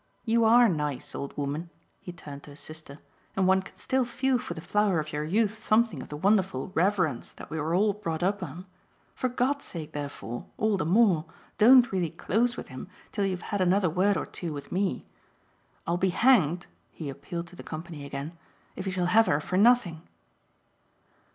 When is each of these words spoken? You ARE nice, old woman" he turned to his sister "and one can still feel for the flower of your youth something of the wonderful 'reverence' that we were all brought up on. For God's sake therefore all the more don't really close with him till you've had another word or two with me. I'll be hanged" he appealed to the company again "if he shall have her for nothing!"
You 0.25 0.45
ARE 0.45 0.67
nice, 0.67 1.13
old 1.13 1.37
woman" 1.37 1.69
he 1.99 2.11
turned 2.11 2.41
to 2.41 2.49
his 2.49 2.59
sister 2.59 2.97
"and 3.35 3.45
one 3.47 3.61
can 3.61 3.75
still 3.75 4.03
feel 4.03 4.39
for 4.39 4.55
the 4.55 4.59
flower 4.59 4.99
of 4.99 5.13
your 5.13 5.23
youth 5.23 5.59
something 5.61 6.01
of 6.01 6.09
the 6.09 6.17
wonderful 6.17 6.69
'reverence' 6.73 7.33
that 7.33 7.51
we 7.51 7.59
were 7.59 7.75
all 7.75 7.93
brought 7.93 8.23
up 8.23 8.41
on. 8.41 8.65
For 9.13 9.29
God's 9.29 9.63
sake 9.65 9.91
therefore 9.91 10.47
all 10.57 10.75
the 10.75 10.87
more 10.87 11.25
don't 11.59 11.91
really 11.91 12.09
close 12.09 12.57
with 12.57 12.69
him 12.69 12.87
till 13.11 13.27
you've 13.27 13.43
had 13.53 13.61
another 13.61 13.91
word 13.91 14.17
or 14.17 14.25
two 14.25 14.51
with 14.51 14.71
me. 14.71 15.05
I'll 15.85 15.97
be 15.97 16.09
hanged" 16.09 16.65
he 16.89 17.07
appealed 17.07 17.45
to 17.49 17.55
the 17.55 17.61
company 17.61 18.03
again 18.03 18.33
"if 18.75 18.85
he 18.85 18.91
shall 18.91 19.05
have 19.05 19.27
her 19.27 19.39
for 19.39 19.55
nothing!" 19.55 20.01